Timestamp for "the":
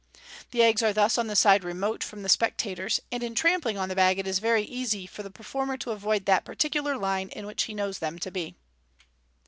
0.49-0.63, 1.27-1.35, 2.23-2.27, 3.87-3.95, 5.21-5.29, 6.25-6.41